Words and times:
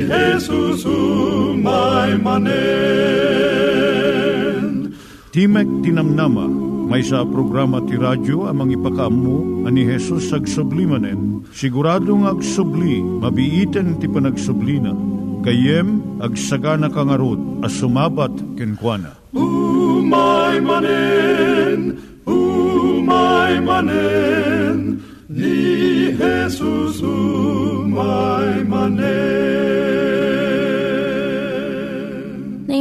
Jesus 0.00 0.84
manen 2.32 3.20
Timek 5.30 5.70
Tinamnama, 5.86 6.50
may 6.90 7.06
sa 7.06 7.22
programa 7.22 7.78
ti 7.86 7.94
radyo 7.94 8.50
amang 8.50 8.74
ipakaammo 8.74 9.62
ani 9.62 9.86
Hesus 9.86 10.34
ag 10.34 10.50
sublimanen. 10.50 11.46
Siguradong 11.54 12.26
ag 12.26 12.42
subli, 12.42 12.98
mabiiten 12.98 14.02
ti 14.02 14.10
panagsublina. 14.10 14.90
Kayem 15.46 16.18
ag 16.18 16.34
sagana 16.34 16.90
kangarot 16.90 17.62
as 17.62 17.78
sumabat 17.78 18.34
kenkwana. 18.58 19.14
Umay 19.30 20.58
manen, 20.58 21.94
umay 22.26 23.62
manen, 23.62 24.98
ni 25.30 26.10
Jesus 26.10 27.06
umay 27.06 27.49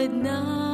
Matupad 0.00 0.12
na 0.24 0.69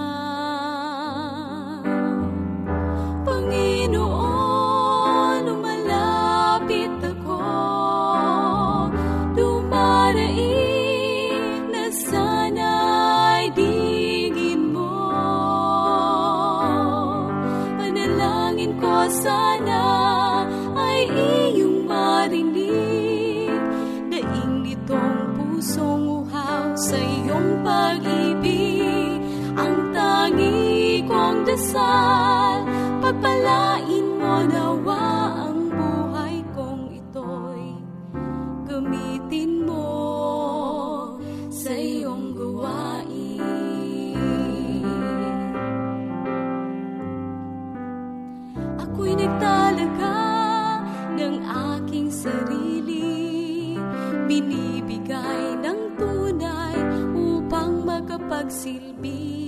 sarili. 52.26 53.78
Binibigay 54.26 55.62
ng 55.62 55.94
tunay 55.94 56.74
upang 57.14 57.86
magkapagsilbi 57.86 59.46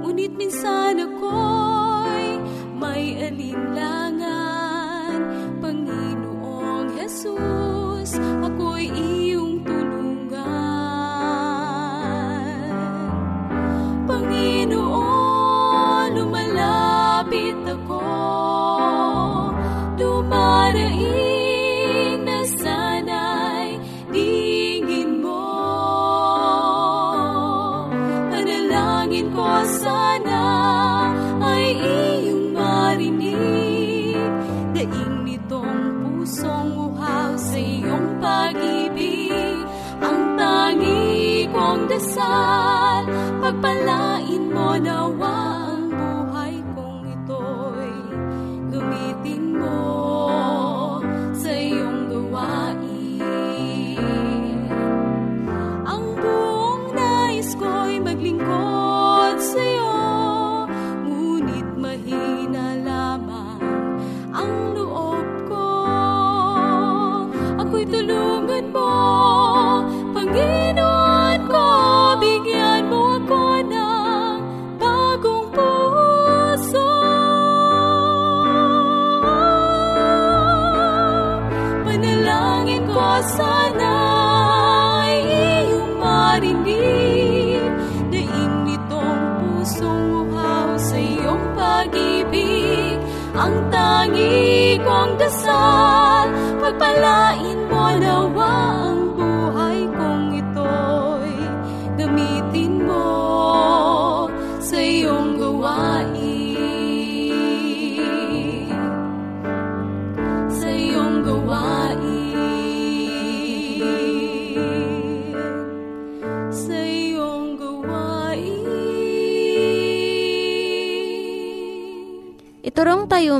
Ngunit 0.00 0.32
minsan 0.36 0.96
ako'y 0.96 2.40
may 2.80 3.20
alinlangan. 3.28 5.20
Panginoong 5.60 6.96
Jesus, 6.96 7.59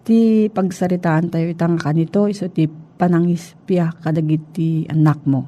Ti 0.00 0.48
pagsaritaan 0.48 1.28
tayo 1.28 1.46
itang 1.52 1.76
kanito 1.76 2.24
iso 2.24 2.48
ti 2.48 2.64
panangispya 2.68 4.00
kadagiti 4.00 4.88
anak 4.88 5.20
mo. 5.28 5.44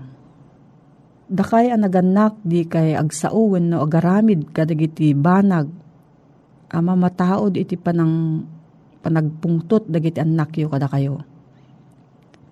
Dakay 1.32 1.72
ang 1.72 1.88
naganak 1.88 2.36
di 2.44 2.68
kay 2.68 2.92
agsauen 2.92 3.72
no 3.72 3.80
agaramid 3.80 4.52
kadagiti 4.52 5.16
banag. 5.16 5.72
Ama 6.72 6.92
mataod 6.92 7.56
iti 7.56 7.80
panang 7.80 8.44
panagpungtot 9.00 9.88
dagiti 9.88 10.20
anak 10.20 10.56
yo 10.60 10.68
kada 10.68 10.88
kayo. 10.88 11.24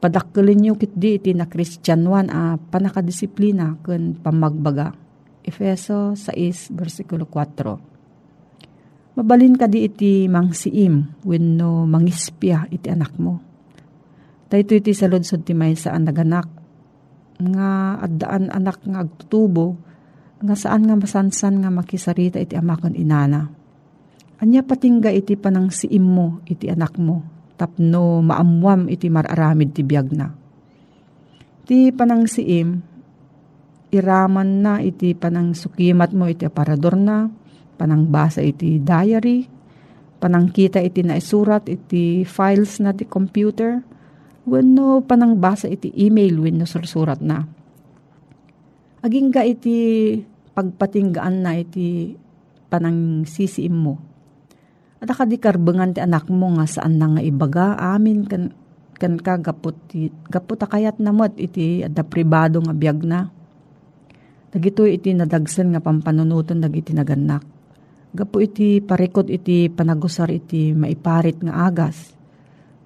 Padakkelin 0.00 0.64
nyo 0.64 0.72
kit 0.80 0.96
di 0.96 1.20
iti 1.20 1.36
na 1.36 1.44
Kristyanuan 1.44 2.32
a 2.32 2.56
panakadisiplina 2.56 3.76
ken 3.84 4.16
pamagbaga. 4.16 4.96
Efeso 5.44 6.16
6 6.16 6.72
versikulo 6.72 7.28
4. 7.28 7.89
Mabalin 9.20 9.52
ka 9.52 9.68
di 9.68 9.84
iti 9.84 10.24
mangsiim 10.32 11.20
wenno 11.28 11.84
mangispya 11.84 12.72
iti 12.72 12.88
anak 12.88 13.20
mo. 13.20 13.36
Dahito 14.48 14.72
iti 14.72 14.96
saludsod 14.96 15.44
ti 15.44 15.52
may 15.52 15.76
saan 15.76 16.08
naganak 16.08 16.48
nga 17.36 18.00
addaan 18.00 18.48
anak 18.48 18.80
nga 18.80 19.04
agtutubo 19.04 19.76
nga 20.40 20.56
saan 20.56 20.88
nga 20.88 20.96
masansan 20.96 21.60
nga 21.60 21.68
makisarita 21.68 22.40
iti 22.40 22.56
amakon 22.56 22.96
inana. 22.96 23.44
Anya 24.40 24.64
patingga 24.64 25.12
iti 25.12 25.36
panang 25.36 25.68
siim 25.68 26.00
mo 26.00 26.40
iti 26.48 26.72
anak 26.72 26.96
mo 26.96 27.20
tapno 27.60 28.24
maamwam 28.24 28.88
iti 28.88 29.12
mararamid 29.12 29.76
ti 29.76 29.84
biyag 29.84 30.16
na. 30.16 30.32
Ti 31.68 31.92
panang 31.92 32.24
iraman 33.92 34.48
na 34.64 34.80
iti 34.80 35.12
panang 35.12 35.52
sukimat 35.52 36.16
mo 36.16 36.24
iti 36.24 36.48
aparador 36.48 36.96
na, 36.96 37.28
panang 37.80 38.04
basa 38.12 38.44
iti 38.44 38.76
diary, 38.76 39.48
panang 40.20 40.52
kita 40.52 40.84
iti 40.84 41.00
naisurat 41.00 41.64
iti 41.64 42.28
files 42.28 42.76
na 42.84 42.92
ti 42.92 43.08
computer, 43.08 43.80
wenno 44.44 45.00
panang 45.00 45.40
basa 45.40 45.64
iti 45.64 45.88
email 45.96 46.36
wenno 46.36 46.68
sursurat 46.68 47.24
na. 47.24 47.40
Aging 49.00 49.32
ga 49.32 49.48
iti 49.48 50.12
pagpatinggaan 50.52 51.40
na 51.40 51.56
iti 51.56 52.12
panang 52.68 53.24
sisiim 53.24 53.72
mo 53.72 54.10
at 55.00 55.08
akadi 55.08 55.40
karbengan 55.40 55.96
ti 55.96 56.04
anak 56.04 56.28
mo 56.28 56.52
nga 56.60 56.68
saan 56.68 57.00
na 57.00 57.08
nga 57.16 57.22
ibaga 57.24 57.72
amin 57.96 58.28
kan 58.28 58.52
kan 59.00 59.16
ka 59.16 59.40
gapot 59.40 59.72
gapot 60.28 60.60
akayat 60.60 61.00
namot 61.00 61.32
iti 61.40 61.80
adda 61.80 62.04
pribado 62.04 62.60
nga 62.60 62.76
biag 62.76 63.00
na. 63.00 63.32
Dagito 64.52 64.84
iti 64.84 65.16
nadagsen 65.16 65.72
nga 65.72 65.80
pampanunuton 65.80 66.60
dagiti 66.60 66.92
naganak. 66.92 67.40
Gapo 68.10 68.42
iti 68.42 68.82
parikot 68.82 69.30
iti 69.30 69.70
panagusar 69.70 70.34
iti 70.34 70.74
maiparit 70.74 71.38
nga 71.46 71.70
agas. 71.70 72.10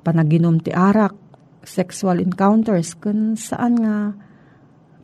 Panaginom 0.05 0.61
ti 0.61 0.69
arak, 0.69 1.17
sexual 1.65 2.21
encounters 2.21 2.93
kun 2.93 3.41
saan 3.41 3.81
nga 3.81 4.13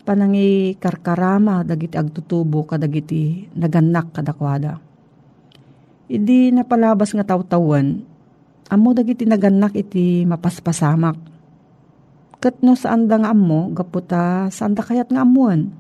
panangi 0.05 0.77
karkarama 0.77 1.65
dagiti 1.65 1.97
agtutubo 1.97 2.69
kadagiti 2.69 3.49
naganak 3.57 4.13
kadakwada 4.13 4.81
Idi 6.11 6.51
napalabas 6.51 7.15
nga 7.15 7.23
tawtawan, 7.23 8.03
amo 8.67 8.89
dagiti 8.91 9.23
naganak 9.31 9.79
iti 9.79 10.27
mapaspasamak. 10.27 11.15
Kat 12.43 12.59
no 12.67 12.75
saan 12.75 13.07
da 13.07 13.15
nga 13.15 13.31
amo, 13.31 13.71
gaputa 13.71 14.51
saan 14.51 14.75
da 14.75 14.83
kayat 14.83 15.15
nga 15.15 15.23
amuan. 15.23 15.71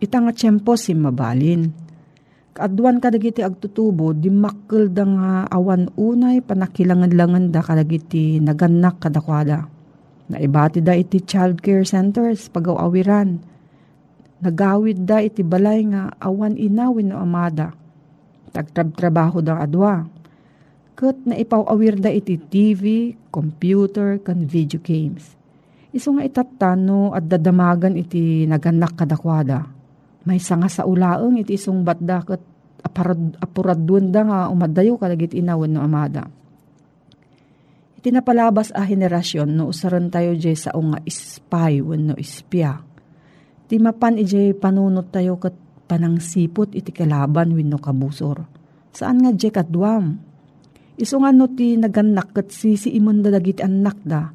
Ita 0.00 0.24
nga 0.24 0.32
tiyempo 0.32 0.80
si 0.80 0.96
mabalin. 0.96 1.83
Kaadwan 2.54 3.02
ka 3.02 3.10
dagiti 3.10 3.42
agtutubo, 3.42 4.14
di 4.14 4.30
makkel 4.30 4.86
da 4.94 5.02
nga 5.02 5.30
awan 5.50 5.90
unay 5.98 6.38
panakilangan-langan 6.38 7.50
da 7.50 7.58
kadagiti 7.58 8.38
naganak 8.38 9.02
kadakwada. 9.02 9.66
Naibati 10.30 10.78
da 10.78 10.94
iti 10.94 11.18
child 11.26 11.58
care 11.58 11.82
centers 11.82 12.46
pagawawiran. 12.46 13.42
Nagawid 14.38 15.02
da 15.02 15.18
iti 15.18 15.42
balay 15.42 15.82
nga 15.90 16.14
awan 16.22 16.54
inawin 16.54 17.10
no 17.10 17.18
amada 17.18 17.74
tagtrab-trabaho 18.54 19.42
da 19.42 19.58
adwa. 19.58 20.06
Kat 20.94 21.18
na 21.26 21.34
ipawawir 21.34 21.98
da 21.98 22.06
iti 22.14 22.38
TV, 22.38 23.10
computer, 23.34 24.22
kan 24.22 24.46
video 24.46 24.78
games. 24.78 25.34
Iso 25.90 26.14
nga 26.14 26.22
itatano 26.22 27.10
at 27.10 27.26
dadamagan 27.26 27.98
iti 27.98 28.46
naganak 28.46 28.94
kadakwada. 28.94 29.66
May 30.24 30.38
sanga 30.38 30.70
sa 30.70 30.86
ulaeng 30.86 31.36
iti 31.36 31.58
isong 31.58 31.82
batda 31.82 32.22
kat 32.22 32.40
apuradun 32.84 34.12
da 34.12 34.20
nga 34.22 34.38
umadayo 34.52 35.00
kalagit 35.00 35.32
inawan 35.32 35.72
no 35.72 35.80
amada. 35.80 36.28
Iti 37.96 38.12
napalabas 38.12 38.68
a 38.76 38.84
henerasyon 38.84 39.48
no 39.48 39.72
usaran 39.72 40.12
tayo 40.12 40.36
jay 40.36 40.52
sa 40.52 40.76
nga 40.76 41.00
spy 41.08 41.80
when 41.80 42.12
no 42.12 42.14
ispya. 42.20 42.84
Ti 43.64 43.80
mapan 43.80 44.20
ijay 44.20 44.52
panunot 44.52 45.08
tayo 45.08 45.40
kat 45.40 45.56
panang 45.88 46.20
sipot 46.20 46.68
iti 46.76 46.92
kalaban 46.92 47.56
wenno 47.56 47.80
kabusor. 47.80 48.44
Saan 48.92 49.24
nga 49.24 49.32
jay 49.32 49.48
kadwam? 49.48 50.20
Iso 51.00 51.16
nga 51.18 51.32
no 51.32 51.48
ti 51.50 51.74
naganak 51.80 52.36
kat 52.36 52.52
sisi 52.52 52.92
imon 52.92 53.24
da 53.24 53.32
dagiti 53.32 53.64
anak 53.64 53.98
da, 54.04 54.30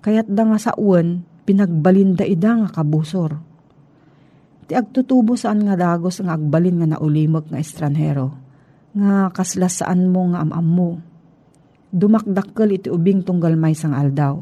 kayat 0.00 0.30
da 0.30 0.48
nga 0.48 0.56
sa 0.56 0.72
uwan, 0.78 1.20
pinagbalinda 1.44 2.24
ida 2.24 2.54
nga 2.54 2.68
kabusor. 2.70 3.47
Ti 4.68 4.76
agtutubo 4.76 5.32
saan 5.32 5.64
nga 5.64 5.80
dagos 5.80 6.20
nga 6.20 6.36
agbalin 6.36 6.84
nga 6.84 6.92
naulimog 6.92 7.48
nga 7.48 7.56
estranhero, 7.56 8.36
nga 8.92 9.32
kaslas 9.32 9.80
saan 9.80 10.12
mo 10.12 10.28
nga 10.28 10.44
amam 10.44 10.68
mo. 10.68 10.90
Dumakdakkel 11.88 12.76
iti 12.76 12.92
ubing 12.92 13.24
tunggal 13.24 13.56
may 13.56 13.72
sang 13.72 13.96
aldaw. 13.96 14.36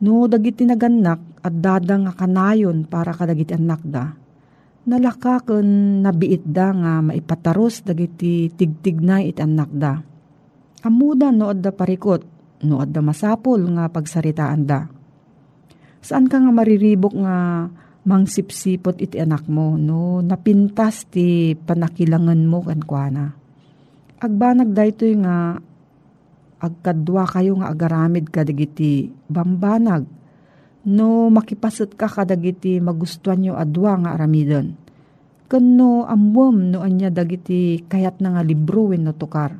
No 0.00 0.24
dagiti 0.24 0.64
naganak 0.64 1.44
at 1.44 1.52
dada 1.60 1.92
nga 1.92 2.12
kanayon 2.16 2.88
para 2.88 3.12
kadagiti 3.12 3.52
anak 3.52 3.84
da, 3.84 4.16
nalaka 4.88 5.44
kun 5.44 6.00
nabiit 6.00 6.48
da 6.48 6.72
nga 6.72 6.92
maipataros 7.04 7.84
dagiti 7.84 8.48
tigtignay 8.48 9.28
it 9.28 9.44
anak 9.44 9.68
da. 9.76 10.00
Amuda 10.80 11.28
no 11.28 11.52
adda 11.52 11.68
parikot, 11.68 12.24
no 12.64 12.80
adda 12.80 13.04
masapol 13.04 13.60
nga 13.76 13.92
pagsaritaan 13.92 14.64
da. 14.64 14.88
Saan 16.00 16.32
ka 16.32 16.40
nga 16.40 16.48
mariribok 16.48 17.12
nga 17.12 17.68
mangsipsipot 18.04 18.96
iti 18.96 19.20
anak 19.20 19.44
mo 19.50 19.76
no 19.76 20.24
napintas 20.24 21.04
ti 21.12 21.52
panakilangan 21.52 22.40
mo 22.48 22.64
kan 22.64 22.80
kuana. 22.80 23.26
Agbanag 24.20 24.72
daytoy 24.72 25.16
nga 25.20 25.56
agkadwa 26.60 27.24
kayo 27.24 27.56
nga 27.60 27.72
agaramid 27.72 28.28
kadagiti 28.28 29.08
bambanag 29.28 30.04
no 30.84 31.28
makipasat 31.28 31.96
ka 31.96 32.08
kadagiti 32.08 32.80
magustuhan 32.80 33.40
nyo 33.40 33.52
adwa 33.56 34.00
nga 34.00 34.10
aramidon. 34.16 34.76
Kano 35.50 36.06
amwam 36.06 36.70
no 36.70 36.86
anya 36.86 37.10
dagiti 37.10 37.82
kayat 37.90 38.22
na 38.22 38.38
nga 38.38 38.42
libro 38.46 38.94
wen 38.94 39.02
no 39.04 39.12
tukar. 39.12 39.58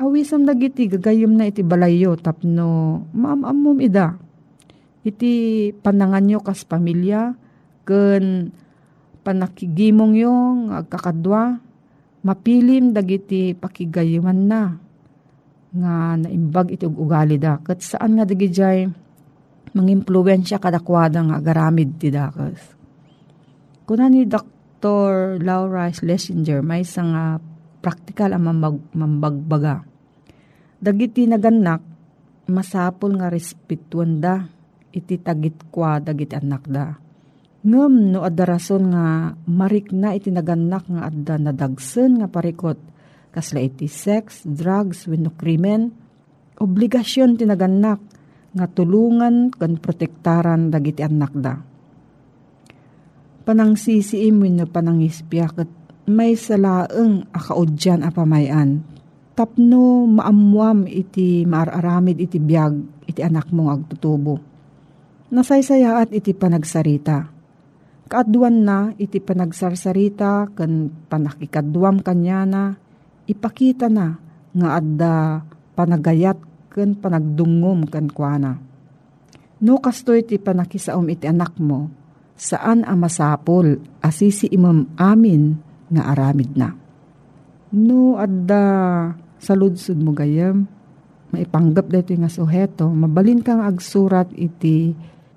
Awisam 0.00 0.48
dagiti 0.48 0.88
gagayom 0.88 1.36
na 1.36 1.46
iti 1.46 1.60
balayo 1.60 2.16
tapno 2.16 3.00
maamamom 3.12 3.78
ida. 3.84 4.16
Iti 5.00 5.32
panangan 5.72 6.24
nyo 6.24 6.38
kas 6.44 6.68
pamilya 6.68 7.32
ken 7.88 8.52
panakigimong 9.24 10.14
yung 10.16 10.72
agkakadwa 10.72 11.60
mapilim 12.20 12.92
dagiti 12.92 13.56
pakigayuman 13.56 14.40
na 14.44 14.62
nga 15.70 16.18
naimbag 16.18 16.74
iti 16.74 16.84
ugali 16.84 17.40
da. 17.40 17.56
Kat 17.62 17.80
saan 17.80 18.18
nga 18.18 18.28
dagiti 18.28 18.60
mangimpluwensya 19.70 20.58
kadakwada 20.58 21.22
nga 21.22 21.38
agaramid 21.38 21.96
ti 21.96 22.10
dakas. 22.10 22.58
Kuna 23.86 24.10
ni 24.10 24.26
Dr. 24.26 25.38
Laura 25.42 25.90
Schlesinger 25.90 26.62
may 26.62 26.82
isang 26.82 27.14
uh, 27.14 27.38
praktikal 27.80 28.34
ang 28.34 28.50
mamag, 28.50 28.76
mambagbaga. 28.92 29.82
Dagiti 30.80 31.26
naganak, 31.26 31.82
masapol 32.50 33.14
nga 33.18 33.30
respetuan 33.30 34.18
da, 34.18 34.46
iti 34.90 35.18
tagit 35.22 35.70
kwa 35.70 36.02
dagiti 36.02 36.34
anak 36.34 36.64
da. 36.66 36.94
Ngem 37.60 38.16
no 38.16 38.24
adarason 38.24 38.88
nga 38.90 39.36
marik 39.44 39.92
na 39.92 40.16
iti 40.16 40.32
naganak 40.32 40.88
nga 40.88 41.12
adda 41.12 41.36
nadagsen 41.36 42.24
nga 42.24 42.28
parikot 42.30 42.80
kasla 43.30 43.62
iti 43.62 43.86
sex, 43.86 44.42
drugs, 44.42 45.06
wenno 45.06 45.30
krimen, 45.36 45.92
obligasyon 46.58 47.38
tinaganak 47.38 48.00
nga 48.50 48.66
tulungan 48.66 49.54
kan 49.54 49.78
protektaran 49.78 50.72
dagiti 50.72 51.04
anak 51.06 51.32
da. 51.38 51.54
Panangsisiim 53.46 54.36
wenno 54.42 54.66
panangispya 54.66 55.46
ket 55.54 55.70
may 56.10 56.34
salaeng 56.34 57.30
akaudyan 57.30 58.02
a 58.02 58.10
pamayan. 58.10 58.82
Tapno 59.38 60.04
maamwam 60.10 60.84
iti 60.90 61.46
maararamid 61.46 62.18
iti 62.18 62.42
biyag 62.42 63.06
iti 63.06 63.22
anak 63.22 63.48
mong 63.54 63.68
agtutubo. 63.70 64.49
Nasaysayaat 65.30 66.10
iti 66.10 66.34
panagsarita. 66.34 67.30
Kaadwan 68.10 68.66
na 68.66 68.90
iti 68.98 69.22
panagsarsarita 69.22 70.50
kan 70.58 70.90
panakikadwam 71.06 72.02
kanyana 72.02 72.74
ipakita 73.30 73.86
na 73.86 74.18
nga 74.50 74.68
adda 74.74 75.46
panagayat 75.78 76.34
ken 76.74 76.98
panagdungom 76.98 77.86
ken 77.86 78.10
kuana. 78.10 78.58
No 79.62 79.78
kasto 79.78 80.18
iti 80.18 80.42
panakisaom 80.42 81.06
iti 81.06 81.30
anak 81.30 81.54
mo, 81.62 81.86
saan 82.34 82.82
ang 82.82 82.98
masapol 82.98 83.78
asisi 84.02 84.50
imam 84.50 84.90
amin 84.98 85.54
nga 85.94 86.10
aramid 86.10 86.58
na. 86.58 86.74
No 87.70 88.18
adda 88.18 88.66
sa 89.38 89.54
ludsud 89.54 90.02
mo 90.02 90.10
gayam, 90.10 90.66
maipanggap 91.30 91.86
dito 91.86 92.18
nga 92.18 92.26
suheto, 92.26 92.90
mabalin 92.90 93.46
kang 93.46 93.62
agsurat 93.62 94.26
iti 94.34 94.90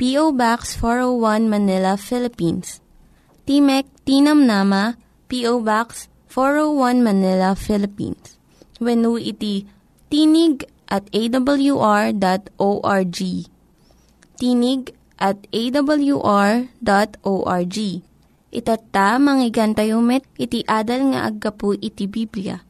P.O. 0.00 0.32
Box 0.32 0.80
401 0.80 1.52
Manila, 1.52 2.00
Philippines. 2.00 2.80
Timek 3.44 3.84
Tinam 4.08 4.48
Nama, 4.48 4.96
P.O. 5.28 5.60
Box 5.60 6.08
401 6.32 7.04
Manila, 7.04 7.52
Philippines. 7.52 8.40
When 8.80 9.04
iti 9.20 9.68
tinig 10.08 10.64
at 10.88 11.04
awr.org. 11.12 12.16
Tinig 14.40 14.82
at 15.20 15.38
awr.org. 15.52 16.56
Itatta, 18.50 19.08
manggigan 19.20 19.76
tayo 19.76 20.00
met, 20.00 20.24
iti 20.40 20.64
adal 20.64 21.12
nga 21.12 21.28
aggapu 21.28 21.76
iti 21.76 22.08
Biblia. 22.08 22.64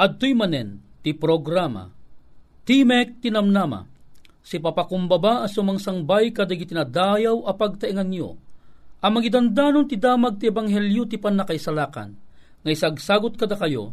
At 0.00 0.16
manen, 0.16 0.80
ti 1.04 1.12
programa, 1.12 1.92
Timek 2.64 3.20
Tinamnama, 3.20 3.95
si 4.46 4.62
papakumbaba 4.62 5.50
sumangsangbay 5.50 6.30
kadag 6.30 6.62
itinadayaw 6.62 7.50
a 7.50 7.52
pagtaingan 7.58 8.06
nyo, 8.06 8.38
ang 9.02 9.18
magidandanon 9.18 9.90
ti 9.90 9.98
damag 9.98 10.38
ti 10.38 10.46
ebanghelyo 10.46 11.10
ti 11.10 11.18
panakaisalakan, 11.18 12.14
nga 12.62 12.70
isagsagot 12.70 13.34
kada 13.34 13.58
kayo, 13.58 13.90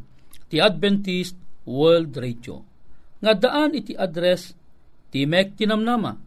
ti 0.53 0.61
Adventist 0.61 1.33
World 1.65 2.13
Radio. 2.21 2.61
Nga 3.25 3.33
daan 3.49 3.73
iti 3.73 3.97
address 3.97 4.53
Timek 5.09 5.57
Tinamnama, 5.57 6.21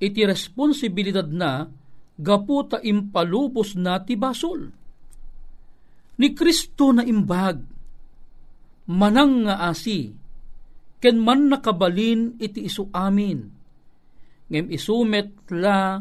Iti 0.00 0.24
responsibilidad 0.24 1.24
na 1.28 1.68
gaputa 2.20 2.80
impalubos 2.84 3.76
na 3.76 4.00
ti 4.00 4.16
basol 4.16 4.80
ni 6.20 6.36
Kristo 6.36 6.92
na 6.92 7.00
imbag, 7.00 7.64
manang 8.92 9.48
nga 9.48 9.72
asi, 9.72 10.12
ken 11.00 11.16
man 11.16 11.48
nakabalin 11.48 12.36
iti 12.36 12.68
isu 12.68 12.92
amin, 12.92 13.40
ngem 14.52 14.68
isumet 14.68 15.48
la 15.56 15.96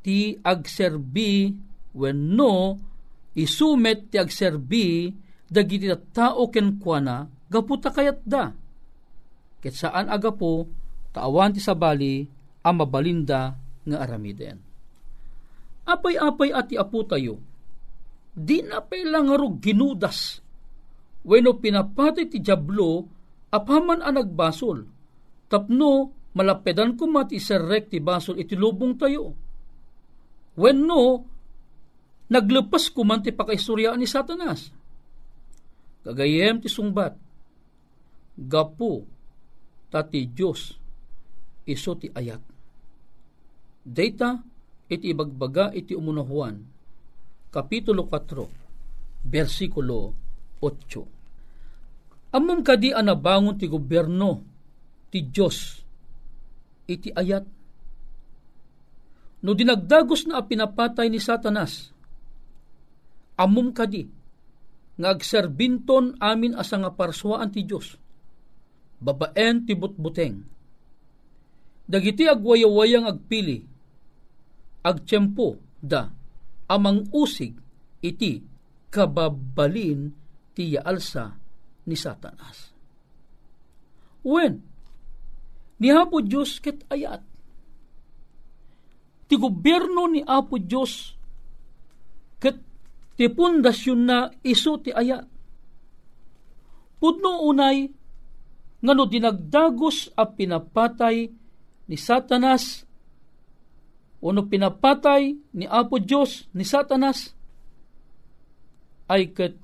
ti 0.00 0.32
agserbi 0.40 1.52
when 1.92 2.32
no 2.32 2.80
isumet 3.36 4.08
ti 4.08 4.16
agserbi 4.16 5.12
dagiti 5.52 5.92
tao 6.16 6.48
ken 6.48 6.80
kuana 6.80 7.28
gaputa 7.52 7.92
kayat 7.92 8.24
da. 8.24 8.48
Ket 9.62 9.78
saan 9.78 10.10
agapo 10.10 10.66
taawan 11.14 11.54
ti 11.54 11.62
sabali 11.62 12.26
ang 12.66 12.82
mabalinda 12.82 13.54
nga 13.86 13.96
aramiden. 14.02 14.58
Apay-apay 15.86 16.50
ati 16.50 16.74
apo 16.74 17.06
tayo, 17.06 17.38
di 18.34 18.58
na 18.62 18.82
lang 18.82 19.30
arog 19.30 19.62
ginudas. 19.62 20.42
Weno 21.22 21.58
pinapati 21.58 22.26
ti 22.26 22.38
jablo, 22.42 23.06
apaman 23.54 24.02
ang 24.02 24.18
nagbasol. 24.18 24.78
Tapno, 25.46 26.10
malapedan 26.34 26.98
ko 26.98 27.06
mati 27.06 27.38
serrek 27.38 27.92
ti 27.92 28.02
basol 28.02 28.42
iti 28.42 28.58
lubong 28.58 28.98
tayo. 28.98 29.30
When 30.58 30.82
no, 30.86 31.22
naglepas 32.30 32.90
ko 32.90 33.06
man 33.06 33.22
ti 33.22 33.30
pakaistoryaan 33.30 34.00
ni 34.00 34.08
Satanas. 34.10 34.74
Kagayem 36.02 36.58
ti 36.58 36.66
sungbat, 36.66 37.14
gapu 38.34 39.06
tati 39.92 40.24
Diyos 40.24 40.72
iso 41.68 41.92
ti 42.00 42.08
ayat. 42.08 42.40
Data 43.84 44.40
iti 44.88 45.12
ibagbaga 45.12 45.76
iti 45.76 45.92
umunahuan, 45.92 46.56
Kapitulo 47.52 48.08
4, 48.08 49.28
versikulo 49.28 50.16
8. 50.64 52.32
Amom 52.32 52.64
kadi 52.64 52.96
anabangon 52.96 53.60
ti 53.60 53.68
gobyerno 53.68 54.40
ti 55.12 55.20
Diyos 55.28 55.84
iti 56.88 57.12
ayat. 57.12 57.44
No 59.44 59.52
dinagdagos 59.52 60.24
na 60.24 60.40
pinapatay 60.40 61.12
ni 61.12 61.20
Satanas, 61.20 61.92
amom 63.36 63.74
kadi 63.74 64.06
nga 64.96 65.12
agserbinton 65.12 66.16
amin 66.22 66.54
asa 66.54 66.78
nga 66.78 66.94
parswaan 66.94 67.50
ti 67.50 67.66
Dios 67.66 68.01
babaen 69.02 69.66
ti 69.66 69.74
butbuteng 69.74 70.46
dagiti 71.90 72.30
agwayawayang 72.30 73.10
agpili 73.10 73.66
agtiyempo 74.86 75.58
da 75.82 76.14
amang 76.70 77.10
usig 77.10 77.58
iti 78.00 78.42
kababalin 78.92 80.14
ti 80.52 80.76
yaalsa 80.76 81.38
ni 81.88 81.96
Satanas. 81.96 82.70
When? 84.22 84.62
Ni 85.82 85.90
Apo 85.90 86.22
Diyos 86.22 86.62
ket 86.62 86.86
ayat. 86.86 87.24
Ti 89.26 89.34
gobyerno 89.34 90.06
ni 90.12 90.22
Apo 90.22 90.60
Diyos 90.60 91.16
ket 92.38 92.60
ti 93.18 93.26
pundasyon 93.26 94.00
na 94.06 94.30
iso 94.46 94.78
ti 94.78 94.94
ayat. 94.94 95.26
Pudno 97.02 97.42
unay, 97.42 97.90
nga 98.82 98.92
no 98.92 99.06
dinagdagos 99.06 100.10
a 100.18 100.26
pinapatay 100.26 101.30
ni 101.86 101.96
Satanas 101.96 102.82
o 104.18 104.34
no 104.34 104.46
pinapatay 104.50 105.38
ni 105.54 105.66
Apo 105.70 106.02
Diyos 106.02 106.50
ni 106.50 106.66
Satanas 106.66 107.30
ay 109.06 109.30
ket 109.30 109.54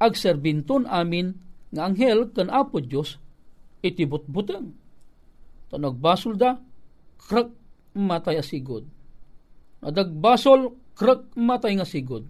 agserbinton 0.00 0.84
amin 0.84 1.36
nga 1.72 1.88
anghel 1.88 2.28
kan 2.36 2.52
Apo 2.52 2.84
Diyos 2.84 3.16
iti 3.80 4.04
butbuteng. 4.04 4.76
Ta 5.72 5.80
nagbasol 5.80 6.36
da, 6.36 6.60
krak 7.16 7.48
matay 7.96 8.40
asigod. 8.40 8.84
Nadagbasol, 9.80 10.76
krak 10.92 11.32
matay 11.36 11.80
nga 11.80 11.88
sigod. 11.88 12.28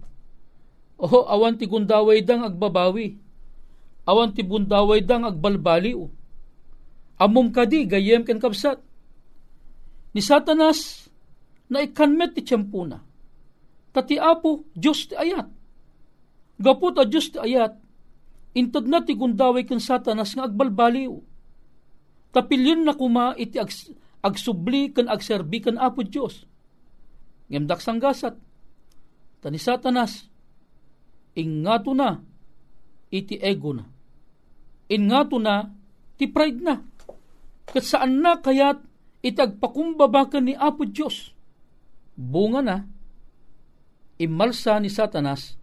Oho, 1.01 1.27
awan 1.27 1.59
ti 1.59 1.67
gundaway 1.67 2.23
dang 2.23 2.47
agbabawi. 2.47 3.19
Awan 4.11 4.35
ti 4.35 4.43
bundaway 4.43 5.07
dang 5.07 5.23
agbalbaliw. 5.23 6.03
Amom 7.23 7.55
kadi 7.55 7.87
gayem 7.87 8.27
ken 8.27 8.43
kapsat. 8.43 8.83
Ni 10.11 10.19
Satanas 10.19 11.07
na 11.71 11.87
ikanmet 11.87 12.35
ti 12.35 12.43
tiyempuna. 12.43 12.99
Tati 13.95 14.19
apo, 14.19 14.67
Diyos 14.75 15.07
ti 15.07 15.15
ayat. 15.15 15.47
Gapot 16.59 16.99
a 16.99 17.07
Diyos 17.07 17.31
ti 17.31 17.39
ayat, 17.39 17.79
intad 18.59 18.91
na 18.91 18.99
ti 19.07 19.15
gundaway 19.15 19.63
ken 19.63 19.79
Satanas 19.79 20.35
nga 20.35 20.51
agbalbaliw. 20.51 21.15
Tapilyon 22.35 22.83
na 22.83 22.99
kuma 22.99 23.39
iti 23.39 23.63
ag, 23.63 23.71
agsubli 24.23 24.91
ken 24.91 25.07
agserbi 25.07 25.63
ken 25.63 25.79
apo 25.79 26.03
Diyos. 26.03 26.47
Ngemdak 27.51 27.83
sanggasat, 27.83 28.39
tani 29.43 29.59
satanas, 29.59 30.31
ingato 31.35 31.91
na, 31.95 32.23
iti 33.11 33.35
ego 33.43 33.75
na. 33.75 33.91
Ingato 34.91 35.39
na, 35.39 35.71
ti 36.19 36.27
pride 36.27 36.61
na. 36.61 36.83
Kat 37.71 37.87
saan 37.87 38.19
na 38.19 38.43
kayat 38.43 38.83
itagpakumbabakan 39.23 40.51
ni 40.51 40.55
Apo 40.59 40.83
Diyos. 40.83 41.31
Bunga 42.19 42.61
na, 42.61 42.77
imalsa 44.19 44.77
ni 44.83 44.91
satanas 44.91 45.57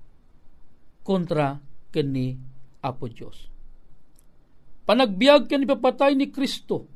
kontra 1.03 1.59
kani 1.91 2.39
Apo 2.81 3.11
Diyos. 3.11 3.51
Panagbiag 4.87 5.51
ken 5.51 5.67
ipapatay 5.67 6.15
ni 6.15 6.31
Kristo, 6.31 6.87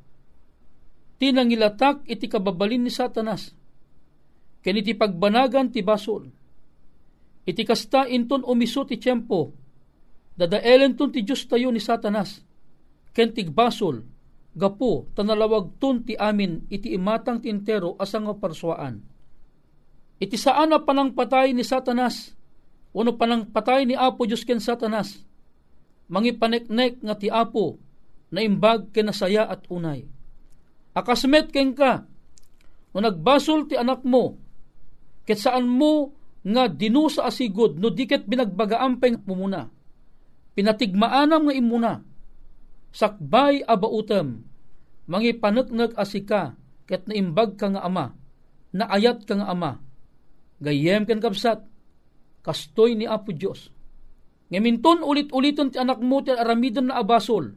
tinangilatak 1.19 2.07
iti 2.07 2.31
kababalin 2.31 2.87
ni 2.87 2.91
satanas, 2.91 3.51
ken 4.63 4.79
iti 4.79 4.95
pagbanagan 4.95 5.67
ti 5.67 5.83
basol, 5.83 6.31
iti 7.43 7.61
kasta 7.67 8.07
inton 8.07 8.47
umiso 8.47 8.87
ti 8.87 8.95
tiyempo, 8.95 9.51
dadaelen 10.35 10.95
ton 10.95 11.11
ti 11.11 11.23
Diyos 11.25 11.45
tayo 11.47 11.69
ni 11.71 11.79
Satanas, 11.79 12.43
ken 13.11 13.35
tigbasol, 13.35 14.03
gapo, 14.55 15.07
tanalawag 15.15 15.79
ton 15.79 16.03
ti 16.03 16.15
amin, 16.15 16.67
iti 16.67 16.91
imatang 16.95 17.39
ti 17.43 17.47
intero 17.51 17.95
asang 17.99 18.27
nga 18.27 18.35
parswaan. 18.35 19.03
Iti 20.21 20.37
saan 20.37 20.69
na 20.69 20.83
panang 20.83 21.17
patay 21.17 21.55
ni 21.55 21.65
Satanas, 21.65 22.35
uno 22.93 23.15
panang 23.17 23.49
patay 23.49 23.87
ni 23.87 23.95
Apo 23.97 24.27
Diyos 24.27 24.45
ken 24.45 24.61
Satanas, 24.61 25.23
mangipaneknek 26.11 27.01
nga 27.01 27.15
ti 27.17 27.31
Apo, 27.31 27.79
na 28.31 28.39
imbag 28.39 28.95
ken 28.95 29.11
nasaya 29.11 29.47
at 29.47 29.67
unay. 29.67 30.07
Akasmet 30.95 31.51
ken 31.51 31.75
ka, 31.75 32.07
no 32.91 32.97
nagbasol 32.99 33.67
ti 33.67 33.75
anak 33.79 34.03
mo, 34.03 34.39
ket 35.23 35.39
saan 35.39 35.67
mo 35.67 36.15
nga 36.41 36.65
dinusa 36.67 37.27
asigod 37.27 37.77
no 37.77 37.93
diket 37.93 38.25
binagbagaampeng 38.25 39.23
mumuna. 39.23 39.69
Pinatigmaanam 40.51 41.47
nga 41.47 41.55
imuna. 41.55 41.93
Sakbay 42.91 43.63
abautem, 43.63 44.43
mangi 45.07 45.31
panekneg 45.31 45.95
asika 45.95 46.59
ket 46.83 47.07
naimbag 47.07 47.55
ka 47.55 47.71
nga 47.71 47.87
ama, 47.87 48.11
naayat 48.75 49.23
ka 49.23 49.39
nga 49.39 49.47
ama. 49.47 49.79
Gayem 50.59 51.07
ken 51.07 51.23
kapsat, 51.23 51.63
kastoy 52.43 52.99
ni 52.99 53.07
Apo 53.07 53.31
Dios. 53.31 53.71
Ngaminton 54.51 55.07
ulit-uliton 55.07 55.71
ti 55.71 55.79
anak 55.79 56.03
mo 56.03 56.19
ti 56.19 56.35
aramidon 56.35 56.91
na 56.91 56.99
abasol, 56.99 57.55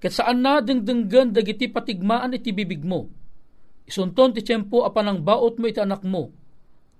ket 0.00 0.16
saan 0.16 0.40
na 0.40 0.64
dengdenggen 0.64 1.36
dagiti 1.36 1.68
patigmaan 1.68 2.32
iti 2.32 2.56
bibig 2.56 2.80
mo. 2.80 3.12
Isunton 3.84 4.32
ti 4.32 4.40
tiyempo 4.40 4.88
apan 4.88 5.12
ang 5.12 5.20
baot 5.20 5.60
mo 5.60 5.68
iti 5.68 5.76
anak 5.76 6.00
mo, 6.08 6.32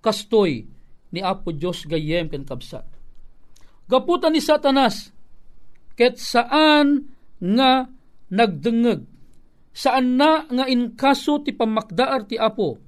kastoy 0.04 0.68
ni 1.16 1.24
Apo 1.24 1.56
Diyos 1.56 1.88
gayem 1.88 2.28
ken 2.28 2.44
kabsat. 2.44 2.84
Gaputan 3.88 4.36
ni 4.36 4.44
Satanas, 4.44 5.10
ket 6.00 6.16
saan 6.16 7.12
nga 7.36 7.84
nagdengeg, 8.32 9.04
saan 9.68 10.16
na 10.16 10.48
nga 10.48 10.64
inkaso 10.64 11.44
ti 11.44 11.52
pamakdaar 11.52 12.24
ti 12.24 12.40
Apo, 12.40 12.80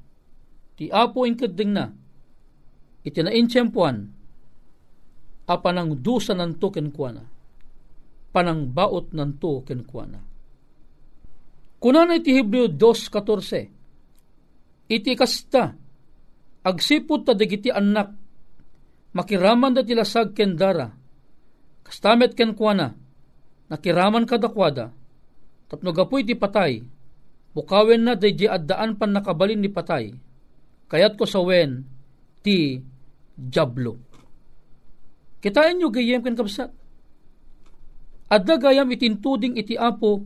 ti 0.81 0.89
Apo 0.89 1.29
inkadeng 1.29 1.77
na, 1.77 1.93
iti 3.05 3.21
na 3.21 3.37
intyempuan, 3.37 4.09
apan 5.45 5.77
ang 5.77 6.01
dusa 6.01 6.33
nanto 6.33 6.73
ken 6.73 6.89
kuana, 6.89 7.21
panang 8.33 8.73
baot 8.73 9.13
nanto 9.13 9.61
ken 9.61 9.85
kuana. 9.85 10.17
Kunan 11.85 12.17
iti 12.17 12.33
Hebreo 12.33 12.73
2.14, 12.73 14.89
iti 14.89 15.13
kasta, 15.13 15.69
agsipod 16.65 17.29
ta 17.29 17.37
dagiti 17.37 17.69
anak. 17.69 18.09
Makiraman 19.13 19.77
da 19.77 19.85
tilasag 19.85 20.33
ken 20.33 20.57
dara 20.57 21.02
kastamet 21.83 22.35
ken 22.39 22.55
kuana 22.57 22.95
nakiraman 23.71 24.27
kadakwada 24.29 24.91
tapno 25.67 25.91
gapoy 25.91 26.23
ti 26.27 26.35
patay 26.37 26.83
bukawen 27.53 28.09
na 28.09 28.17
day 28.17 28.35
addaan 28.49 28.97
pan 28.97 29.13
nakabalin 29.13 29.61
ni 29.61 29.69
patay. 29.69 30.13
Kayat 30.89 31.17
ko 31.17 31.25
sawen 31.25 31.85
ti 32.45 32.81
jablo. 33.37 33.97
Kitain 35.41 35.81
nyo 35.81 35.89
gayem 35.89 36.21
ken 36.21 36.37
kapsat 36.37 36.69
adda 38.33 38.57
gayam 38.57 38.89
itintuding 38.89 39.61
iti 39.61 39.77
apo 39.77 40.25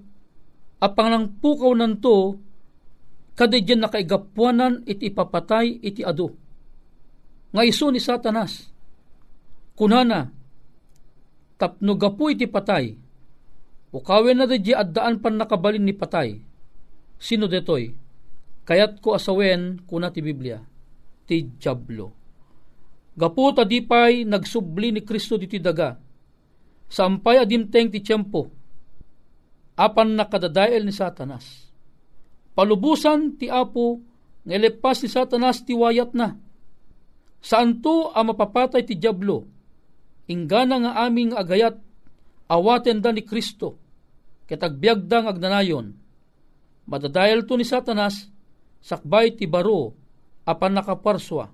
apang 0.79 1.11
nang 1.11 1.43
pukaw 1.43 1.75
nanto 1.75 2.39
kada 3.35 3.59
dyan 3.59 3.83
nakaigapuanan 3.87 4.87
iti 4.87 5.11
ipapatay 5.11 5.83
iti 5.83 6.03
ado. 6.07 6.31
Nga 7.51 7.63
iso 7.65 7.89
ni 7.89 8.01
satanas, 8.03 8.69
kunana, 9.79 10.29
tapno 11.57 11.97
gapu 11.97 12.33
iti 12.33 12.49
patay, 12.49 12.97
ukawin 13.93 14.39
na 14.41 14.47
di 14.49 14.73
addaan 14.73 15.21
pan 15.21 15.37
nakabalin 15.41 15.85
ni 15.85 15.97
patay. 15.97 16.41
Sino 17.17 17.49
detoy? 17.49 17.97
Kayat 18.67 19.01
ko 19.01 19.17
asawen 19.17 19.81
kuna 19.89 20.13
ti 20.13 20.21
Biblia, 20.21 20.61
ti 21.25 21.49
Diablo. 21.49 22.13
Gapu 23.17 23.57
tadipay 23.57 24.29
nagsubli 24.29 24.93
ni 24.93 25.01
Kristo 25.01 25.41
diti 25.41 25.57
daga, 25.57 25.97
sampay 26.93 27.41
adimteng 27.41 27.89
ti 27.89 28.05
tiyempo, 28.05 28.53
apan 29.81 30.13
nakadadael 30.13 30.85
ni 30.85 30.93
satanas 30.93 31.67
palubusan 32.57 33.37
ti 33.37 33.53
Apo 33.53 34.01
ngelepas 34.49 35.05
ni 35.05 35.09
satanas 35.13 35.61
ti 35.61 35.77
wayat 35.77 36.17
na. 36.17 36.41
Saan 37.45 37.79
ang 37.85 38.27
mapapatay 38.33 38.83
ti 38.83 38.97
Diablo? 38.97 39.45
Ingana 40.27 40.83
nga 40.83 40.93
aming 41.07 41.35
agayat 41.39 41.79
awaten 42.51 42.99
da 42.99 43.15
ni 43.15 43.23
Kristo, 43.23 43.79
kitagbiag 44.51 45.07
da 45.07 45.23
agnanayon. 45.23 45.95
Madadayal 46.87 47.47
to 47.47 47.59
ni 47.59 47.67
satanas, 47.67 48.31
sakbay 48.83 49.35
ti 49.35 49.47
baro, 49.47 49.95
apan 50.47 50.79
nakaparswa, 50.79 51.51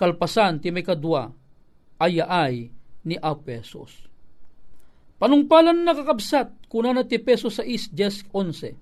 kalpasan 0.00 0.60
ti 0.60 0.72
may 0.72 0.84
kadwa, 0.84 1.32
ayaay 2.00 2.72
ni 3.04 3.16
Apesos. 3.20 4.08
Panungpalan 5.20 5.84
nakakabsat, 5.84 6.68
kuna 6.68 6.90
na 6.92 7.04
ti 7.06 7.20
peso 7.20 7.52
sa 7.52 7.62
is, 7.62 7.88
10, 7.92 8.32
11. 8.32 8.74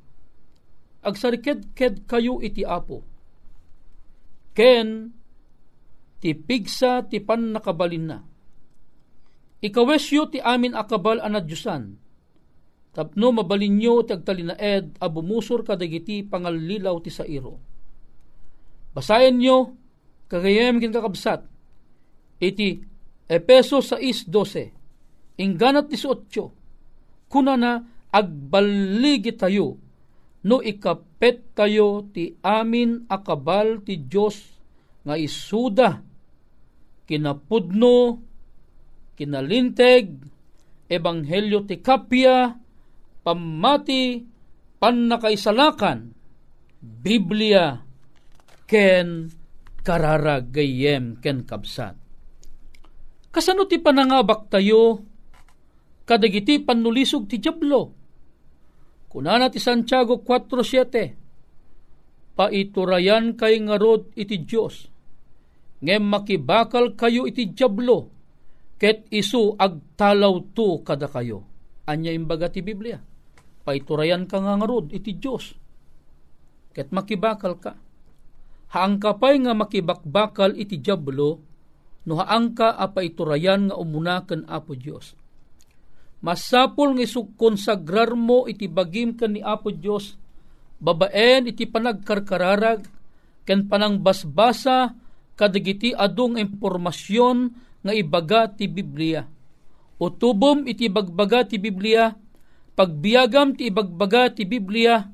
Agsariked-ked 1.02 2.06
kayo 2.06 2.38
iti 2.38 2.62
apo. 2.62 3.02
Ken, 4.54 5.10
ti 6.22 6.30
pigsa 6.32 7.02
ti 7.06 7.18
pan 7.18 7.50
nakabalin 7.50 8.06
na. 8.06 8.18
Ikawesyo 9.62 10.26
ti 10.26 10.42
amin 10.42 10.74
akabal 10.74 11.22
anadyusan. 11.22 11.94
Tapno 12.92 13.32
mabalinyo 13.32 14.04
ti 14.04 14.12
agtalinaed 14.12 14.98
a 15.00 15.06
bumusor 15.08 15.64
kadagiti 15.64 16.26
pangalilaw 16.26 16.98
ti 17.00 17.08
sairo. 17.08 17.56
Basayan 18.92 19.40
nyo, 19.40 19.72
kagayem 20.28 20.76
kakabsat, 20.76 21.48
iti 22.42 22.84
Epeso 23.30 23.80
6.12 23.80 25.40
Ingganat 25.40 25.88
18 25.88 27.32
Kuna 27.32 27.56
na 27.56 27.80
agbaligi 28.12 29.32
tayo 29.32 29.80
no 30.42 30.58
ikapet 30.58 31.54
tayo 31.54 32.04
ti 32.10 32.34
amin 32.42 33.06
akabal 33.06 33.80
ti 33.86 33.94
Diyos 33.96 34.42
nga 35.06 35.14
isuda 35.14 36.02
kinapudno 37.06 38.20
kinalinteg 39.16 40.12
ebanghelyo 40.88 41.64
ti 41.64 41.80
kapya 41.80 42.56
pamati 43.22 44.24
pannakaisalakan 44.82 46.12
Biblia 46.82 47.78
ken 48.66 49.30
kararagayem 49.86 51.22
ken 51.22 51.46
kabsat. 51.46 51.94
Kasano 53.32 53.64
ti 53.64 53.80
panangabak 53.80 54.52
tayo, 54.52 55.00
kadagiti 56.04 56.60
panulisog 56.60 57.30
ti 57.30 57.40
Diablo. 57.40 57.94
Kunana 59.08 59.48
ti 59.48 59.60
Santiago 59.60 60.20
4.7 60.24 61.22
Paiturayan 62.32 63.36
kay 63.36 63.60
ngarod 63.60 64.16
iti 64.16 64.40
Diyos, 64.40 64.88
ngem 65.84 66.00
makibakal 66.00 66.96
kayo 66.96 67.28
iti 67.28 67.52
Diablo, 67.52 68.08
ket 68.82 69.06
isu 69.14 69.54
agtalaw 69.54 70.50
to 70.50 70.82
kada 70.82 71.06
kayo. 71.06 71.46
Anya 71.86 72.10
imbaga 72.10 72.50
ti 72.50 72.66
Biblia. 72.66 72.98
Paiturayan 73.62 74.26
ka 74.26 74.42
nga 74.42 74.58
ngarod 74.58 74.90
iti 74.90 75.14
Diyos, 75.22 75.54
ket 76.74 76.90
makibakal 76.90 77.62
ka. 77.62 77.78
Haang 78.74 78.98
kapay 78.98 79.38
nga 79.38 79.54
makibakbakal 79.54 80.58
iti 80.58 80.82
Diablo, 80.82 81.38
no 82.02 82.12
haangka 82.18 82.74
apa 82.74 83.06
iturayan 83.06 83.70
nga 83.70 83.78
umuna 83.78 84.26
ken 84.26 84.42
Apo 84.50 84.74
Dios. 84.74 85.14
Masapol 86.26 86.98
nga 86.98 87.06
konsagrar 87.38 88.18
mo 88.18 88.50
iti 88.50 88.66
bagim 88.66 89.14
ken 89.14 89.38
ni 89.38 89.40
Apo 89.46 89.70
Dios 89.70 90.18
babaen 90.82 91.46
iti 91.46 91.70
panagkarkararag 91.70 92.82
ken 93.46 93.70
panangbasbasa 93.70 94.98
kadagiti 95.38 95.94
adung 95.94 96.34
impormasyon 96.34 97.70
nga 97.82 97.92
ibaga 97.92 98.48
ti 98.50 98.70
Biblia. 98.70 99.26
O 99.98 100.10
tubom 100.10 100.66
iti 100.66 100.90
bagbaga 100.90 101.46
ti 101.46 101.58
Biblia, 101.58 102.14
pagbiagam 102.74 103.54
ti 103.54 103.70
ibagbaga 103.70 104.34
ti 104.34 104.42
Biblia, 104.42 105.06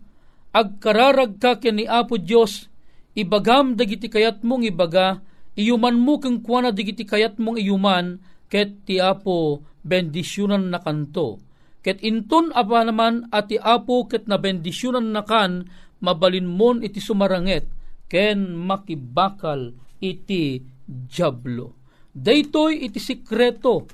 agkararag 0.53 1.37
ka 1.37 1.61
ken 1.61 1.81
ni 1.81 1.85
Apo 1.85 2.17
Dios, 2.17 2.73
ibagam 3.13 3.77
dagiti 3.77 4.09
kayat 4.09 4.41
mong 4.41 4.65
ibaga, 4.65 5.21
iyuman 5.59 5.99
mo 5.99 6.23
keng 6.23 6.41
kuana 6.41 6.71
digiti 6.71 7.03
kayat 7.03 7.37
mong 7.43 7.59
iyuman 7.59 8.23
ket 8.49 8.87
ti 8.89 9.03
apo 9.03 9.67
bendisyonan 9.85 10.73
na 10.73 10.79
kanto. 10.81 11.43
Ket 11.83 12.03
inton 12.03 12.51
apa 12.55 12.87
naman 12.87 13.29
at 13.31 13.51
ti 13.53 13.57
apo 13.59 14.07
ket 14.07 14.27
na 14.31 14.39
bendisyonan 14.39 15.15
na 15.15 15.23
kan 15.27 15.67
mabalin 15.99 16.47
mon 16.47 16.83
iti 16.83 17.03
sumaranget 17.03 17.67
ken 18.07 18.55
makibakal 18.55 19.75
iti 19.99 20.63
jablo. 21.11 21.78
Daytoy 22.19 22.83
iti 22.83 22.99
sikreto 22.99 23.87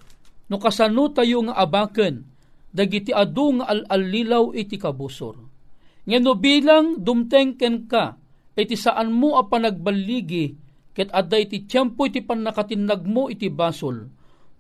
no 0.48 0.56
kasano 0.56 1.12
tayo 1.12 1.44
nga 1.44 1.60
abaken 1.60 2.24
dagiti 2.72 3.12
adu 3.12 3.60
nga 3.60 3.68
al-alilaw 3.68 4.56
iti 4.56 4.80
kabusor. 4.80 5.36
Ngeno 6.08 6.32
bilang 6.36 7.00
dumteng 7.04 7.60
ken 7.60 7.84
ka 7.84 8.16
iti 8.56 8.80
saan 8.80 9.12
mo 9.12 9.36
a 9.36 9.44
panagbaligi 9.44 10.56
ket 10.96 11.12
adday 11.12 11.44
ti 11.50 11.68
tiyempo 11.68 12.08
iti 12.08 12.24
pannakatinag 12.24 13.04
mo 13.04 13.28
iti 13.28 13.52
basol. 13.52 14.08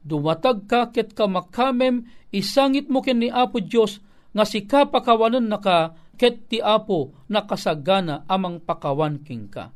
Dumatag 0.04 0.68
ka 0.68 0.92
ket 0.92 1.16
ka 1.16 1.24
makamem 1.24 2.04
isangit 2.28 2.92
mo 2.92 3.00
ken 3.00 3.24
ni 3.24 3.32
Apo 3.32 3.64
Dios 3.64 4.02
nga 4.36 4.44
sika 4.44 4.92
pakawanan 4.92 5.48
naka 5.48 5.96
ket 6.20 6.52
ti 6.52 6.60
Apo 6.60 7.16
nakasagana 7.32 8.28
amang 8.28 8.60
pakawan 8.60 9.24
king 9.24 9.48
ka. 9.48 9.72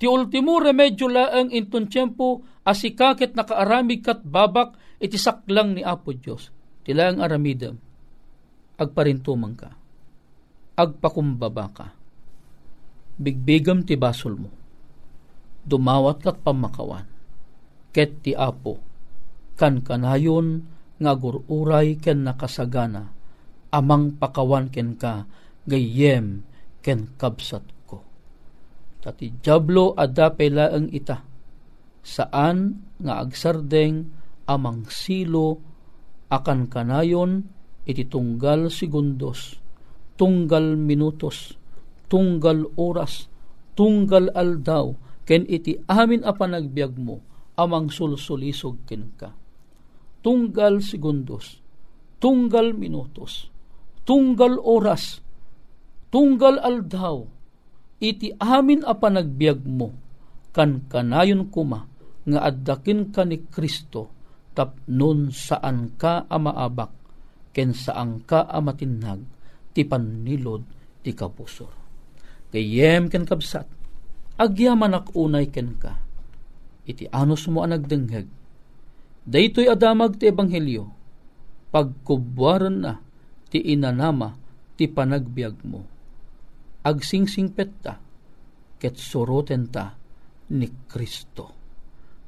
Ti 0.00 0.08
ultimo 0.08 0.56
remedyo 0.56 1.12
laeng 1.12 1.52
inton 1.52 1.84
tiyempo 1.92 2.40
asika 2.64 3.12
ket 3.12 3.36
nakaaramig 3.36 4.00
kat 4.00 4.24
babak 4.24 4.80
iti 4.96 5.20
saklang 5.20 5.76
ni 5.76 5.84
Apo 5.84 6.16
Dios. 6.16 6.48
Ti 6.80 6.96
laeng 6.96 7.20
aramidem 7.20 7.76
agparintumang 8.80 9.56
ka. 9.60 9.70
Agpakumbaba 10.80 11.66
ka. 11.68 11.86
Bigbigam 13.20 13.84
ti 13.84 14.00
basol 14.00 14.40
mo 14.40 14.50
dumawat 15.64 16.24
kat 16.24 16.36
pamakawan. 16.40 17.04
Ket 17.90 18.22
ti 18.22 18.32
apo, 18.32 18.78
kan 19.58 19.82
kanayon 19.82 20.64
nga 21.00 21.12
gururay 21.16 21.98
ken 21.98 22.22
nakasagana, 22.22 23.10
amang 23.74 24.14
pakawan 24.16 24.70
ken 24.70 24.94
ka, 24.94 25.26
gayem 25.66 26.46
ken 26.80 27.10
kabsat. 27.18 27.64
Tati 29.00 29.40
jablo 29.40 29.96
adda 29.96 30.36
ang 30.36 30.92
ita, 30.92 31.24
saan 32.04 32.84
nga 33.00 33.24
agsardeng 33.24 34.12
amang 34.44 34.84
silo 34.92 35.56
akan 36.28 36.68
kanayon 36.68 37.48
iti 37.88 38.04
tunggal 38.04 38.68
segundos, 38.68 39.56
tunggal 40.20 40.76
minutos, 40.76 41.56
tunggal 42.12 42.68
oras, 42.76 43.32
tunggal 43.72 44.28
aldaw, 44.36 44.92
ken 45.24 45.48
iti 45.48 45.80
amin 45.88 46.20
a 46.20 46.36
panagbiag 46.36 46.92
mo 47.00 47.24
amang 47.56 47.88
sulsulisog 47.88 48.84
ken 48.84 49.16
ka. 49.16 49.32
Tunggal 50.20 50.84
segundos, 50.84 51.64
tunggal 52.20 52.76
minutos, 52.76 53.48
tunggal 54.04 54.60
oras, 54.60 55.24
tunggal 56.12 56.60
aldaw, 56.60 57.24
iti 58.00 58.32
amin 58.40 58.82
a 58.88 58.96
panagbiag 58.96 59.60
mo, 59.62 59.92
kan 60.50 60.88
kanayon 60.88 61.52
kuma, 61.52 61.86
nga 62.26 62.40
addakin 62.48 63.12
ka 63.12 63.22
ni 63.28 63.44
Kristo, 63.46 64.10
tapnon 64.56 65.30
saan 65.30 65.94
ka 66.00 66.26
amaabak, 66.26 66.90
ken 67.52 67.76
saan 67.76 68.24
ka 68.24 68.48
amatinag, 68.48 69.22
ti 69.70 69.86
panilod 69.86 70.64
ti 71.04 71.12
kapusor. 71.14 71.72
Kayem 72.50 73.06
ken 73.06 73.28
kabsat, 73.28 73.68
agyaman 74.40 75.06
unay 75.14 75.46
ken 75.52 75.78
ka. 75.78 75.94
Iti 76.88 77.06
anos 77.14 77.46
mo 77.46 77.62
ang 77.62 77.76
nagdengheg. 77.76 78.26
Daytoy 79.22 79.70
adamag 79.70 80.18
ti 80.18 80.26
ebanghelyo. 80.26 80.90
Pagkubwaran 81.70 82.82
na 82.82 82.98
ti 83.46 83.62
inanama 83.62 84.34
ti 84.74 84.90
panagbiag 84.90 85.62
mo. 85.62 85.86
Agsingsing 86.80 87.52
petta 87.52 88.00
ket 88.80 88.96
soroten 88.96 89.68
ta 89.68 89.92
ni 90.56 90.68
Kristo. 90.88 91.44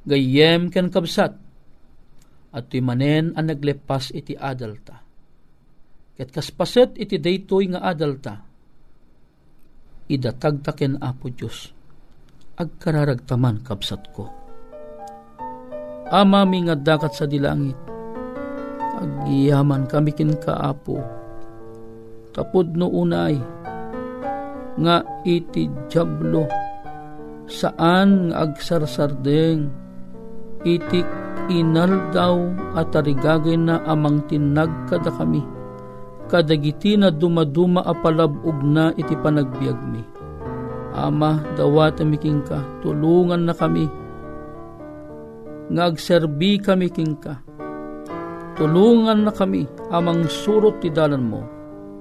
Gayem 0.05 0.69
ken 0.69 0.93
kabsat 0.93 1.33
at 2.53 2.69
manen 2.85 3.33
ang 3.33 3.49
naglepas 3.49 4.13
iti 4.13 4.37
adalta. 4.37 5.01
Ket 6.13 6.29
kaspaset 6.29 6.93
iti 7.01 7.17
daytoy 7.17 7.73
nga 7.73 7.81
adalta 7.81 8.53
idatag 10.11 10.61
taken 10.61 10.99
apo 10.99 11.31
Diyos 11.31 11.71
agkararagtaman 12.53 13.65
kapsat 13.65 14.01
ko. 14.13 14.29
Ama 16.13 16.45
mi 16.45 16.61
nga 16.69 16.77
dakat 16.77 17.17
sa 17.17 17.25
dilangit, 17.25 17.77
agyaman 19.01 19.89
kami 19.89 20.13
kin 20.13 20.37
kaapo, 20.37 21.01
tapod 22.35 22.77
no 22.77 22.93
unay, 22.93 23.33
nga 24.79 25.05
iti 25.27 25.69
jablo, 25.91 26.49
saan 27.45 28.29
nga 28.31 28.47
agsarsardeng 28.49 29.69
itik 30.63 31.05
inaldaw 31.51 32.39
at 32.79 32.89
tarigagay 32.95 33.59
na 33.59 33.83
amang 33.83 34.23
tinag 34.31 34.71
kada 34.87 35.11
kami 35.11 35.43
kadagiti 36.33 36.97
na 36.97 37.13
dumaduma 37.13 37.85
apalabog 37.85 38.57
na 38.65 38.89
iti 38.97 39.13
panagbiag 39.13 39.77
mi. 39.85 40.01
Ama, 40.93 41.57
dawat 41.57 42.01
amiking 42.01 42.41
ka, 42.45 42.61
tulungan 42.81 43.45
na 43.45 43.53
kami. 43.53 43.85
Ngagserbi 45.73 46.57
kami 46.57 46.89
king 46.89 47.17
ka. 47.17 47.41
Tulungan 48.53 49.25
na 49.25 49.33
kami 49.33 49.65
amang 49.89 50.29
surot 50.29 50.77
ti 50.81 50.93
dalan 50.93 51.25
mo, 51.25 51.41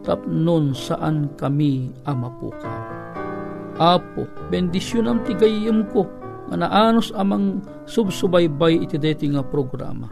tapnon 0.03 0.75
saan 0.75 1.31
kami 1.39 1.91
ama 2.07 2.29
po 2.39 2.51
ka. 2.59 2.75
Apo, 3.81 4.29
bendisyon 4.53 5.09
ang 5.09 5.21
tigayim 5.25 5.89
ko, 5.91 6.05
nga 6.53 6.69
naanos 6.69 7.09
amang 7.17 7.65
subsubaybay 7.89 8.85
iti 8.85 9.01
deti 9.01 9.31
nga 9.33 9.41
programa. 9.41 10.11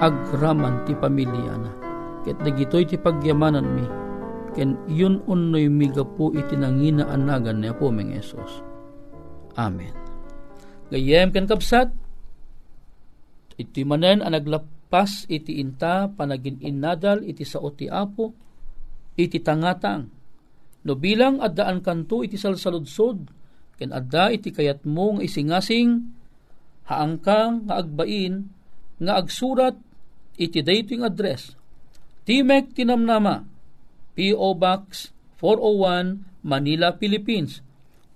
Agraman 0.00 0.82
ti 0.88 0.96
pamilya 0.96 1.54
na 1.60 1.72
ket 2.24 2.40
dagitoy 2.40 2.88
ti 2.88 2.96
pagyamanan 2.96 3.68
mi 3.68 3.86
ken 4.56 4.80
yun 4.88 5.20
unnoy 5.28 5.68
miga 5.68 6.02
po 6.02 6.32
iti 6.32 6.56
nangina 6.56 7.04
anagan 7.12 7.60
ni 7.60 7.68
Apo 7.68 7.92
Meng 7.92 8.16
Esos. 8.16 8.64
Amen. 9.60 9.92
Gayem 10.88 11.30
ken 11.30 11.44
kapsat 11.44 11.92
iti 13.60 13.84
manen 13.86 14.24
ang 14.24 14.34
iti 15.26 15.58
inta 15.58 16.06
panagin 16.06 16.62
inadal 16.62 17.22
iti 17.26 17.42
sao 17.42 17.70
ti 17.74 17.90
Apo 17.90 18.30
iti 19.14 19.38
tangatang 19.42 20.10
no 20.84 20.92
bilang 20.98 21.40
addaan 21.40 21.80
kanto 21.80 22.22
iti 22.22 22.38
salsaludsod 22.38 23.30
ken 23.78 23.90
adda 23.90 24.30
iti 24.34 24.50
kayat 24.54 24.86
mo 24.86 25.18
nga 25.18 25.22
isingasing 25.24 25.90
haangkang 26.86 27.66
nga 27.66 27.80
agbain 27.80 28.46
nga 29.00 29.18
agsurat 29.18 29.74
iti 30.38 30.60
dating 30.60 31.02
address 31.02 31.54
Timek 32.24 32.72
Tinamnama, 32.72 33.44
P.O. 34.16 34.56
Box 34.56 35.12
401, 35.36 36.24
Manila, 36.40 36.96
Philippines. 36.96 37.60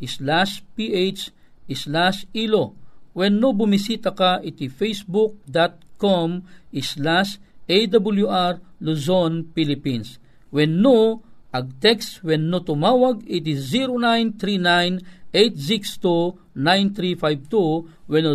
slash 0.00 0.52
ph 0.76 1.20
slash 1.72 2.28
ilo. 2.36 2.76
When 3.12 3.42
no 3.42 3.50
bumisita 3.50 4.14
ka 4.14 4.38
iti 4.42 4.70
facebook.com 4.70 6.28
slash 6.78 7.42
awr 7.66 8.62
Luzon, 8.80 9.52
Philippines. 9.52 10.16
When 10.50 10.80
no, 10.80 11.22
ag-text 11.52 12.24
when 12.26 12.48
no 12.48 12.64
tumawag 12.64 13.22
iti 13.28 13.54
0939 13.54 15.20
862-9352 15.30 18.10
weno 18.10 18.34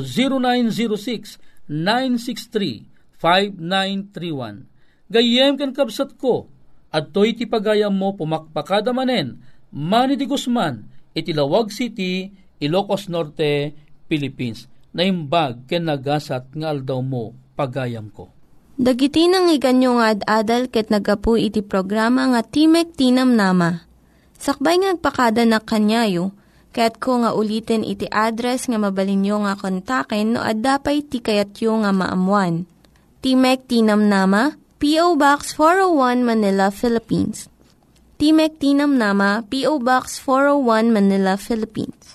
0906-963-5931. 3.20 4.64
Gayem 5.12 5.60
kan 5.60 5.76
kabsat 5.76 6.16
ko, 6.18 6.48
at 6.90 7.12
to'y 7.12 7.36
ti 7.36 7.44
pagayam 7.46 7.94
mo 7.94 8.16
pumakpakada 8.16 8.96
manen, 8.96 9.44
Manny 9.76 10.16
Guzman, 10.24 10.88
itilawag 11.12 11.68
City, 11.68 12.32
Ilocos 12.64 13.12
Norte, 13.12 13.76
Philippines. 14.06 14.70
Naimbag 14.96 15.68
ken 15.68 15.92
nagasat 15.92 16.54
nga 16.56 16.72
aldaw 16.72 17.04
mo 17.04 17.36
pagayam 17.60 18.08
ko. 18.10 18.32
Dagiti 18.76 19.28
nang 19.28 19.52
iganyo 19.52 20.00
nga 20.00 20.16
ad-adal 20.16 20.68
ket 20.68 20.92
nagapu 20.92 21.40
iti 21.40 21.64
programa 21.64 22.28
nga 22.32 22.44
Timek 22.44 22.96
Tinam 22.96 23.36
Nama. 23.36 23.84
Sakbay 24.36 24.84
ngagpakada 24.84 25.48
na 25.48 25.64
kanyayo, 25.64 26.36
Kaya't 26.76 27.00
ko 27.00 27.24
nga 27.24 27.32
ulitin 27.32 27.88
iti 27.88 28.04
address 28.12 28.68
nga 28.68 28.76
mabalinyo 28.76 29.48
nga 29.48 29.56
kontaken 29.56 30.36
no 30.36 30.44
ad-dapay 30.44 31.08
ti 31.08 31.24
kayatyo 31.24 31.80
nga 31.80 31.96
maamuan. 31.96 32.68
Timek 33.24 33.64
Tinam 33.72 34.12
Nama, 34.12 34.60
P.O. 34.76 35.16
Box 35.16 35.56
401 35.56 36.28
Manila, 36.28 36.68
Philippines. 36.76 37.48
Timek 38.20 38.60
Tinam 38.60 39.00
Nama, 39.00 39.48
P.O. 39.48 39.80
Box 39.80 40.20
401 40.20 40.92
Manila, 40.92 41.40
Philippines. 41.40 42.15